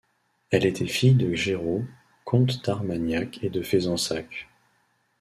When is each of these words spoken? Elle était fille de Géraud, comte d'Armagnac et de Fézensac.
Elle 0.49 0.65
était 0.65 0.87
fille 0.87 1.13
de 1.13 1.35
Géraud, 1.35 1.85
comte 2.25 2.65
d'Armagnac 2.65 3.37
et 3.43 3.51
de 3.51 3.61
Fézensac. 3.61 4.47